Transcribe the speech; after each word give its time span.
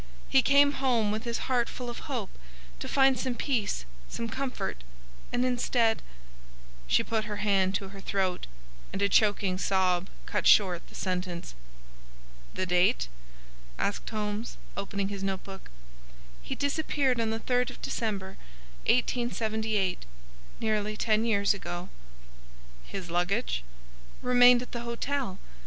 He 0.27 0.41
came 0.41 0.71
home 0.71 1.11
with 1.11 1.25
his 1.25 1.37
heart 1.47 1.69
full 1.69 1.87
of 1.87 1.99
hope, 2.09 2.31
to 2.79 2.87
find 2.87 3.19
some 3.19 3.35
peace, 3.35 3.85
some 4.09 4.27
comfort, 4.29 4.83
and 5.31 5.45
instead—" 5.45 6.01
She 6.87 7.03
put 7.03 7.25
her 7.25 7.35
hand 7.35 7.75
to 7.75 7.89
her 7.89 8.01
throat, 8.01 8.47
and 8.91 8.99
a 9.03 9.07
choking 9.09 9.59
sob 9.59 10.09
cut 10.25 10.47
short 10.47 10.87
the 10.87 10.95
sentence. 10.95 11.53
"The 12.55 12.65
date?" 12.65 13.09
asked 13.77 14.09
Holmes, 14.09 14.57
opening 14.75 15.09
his 15.09 15.21
note 15.23 15.43
book. 15.43 15.69
"He 16.41 16.55
disappeared 16.55 17.19
upon 17.19 17.29
the 17.29 17.39
3rd 17.39 17.69
of 17.69 17.79
December, 17.83 18.37
1878,—nearly 18.87 20.97
ten 20.97 21.25
years 21.25 21.53
ago." 21.53 21.89
"His 22.87 23.11
luggage?" 23.11 23.63
"Remained 24.23 24.63
at 24.63 24.71
the 24.71 24.81
hotel. 24.81 25.37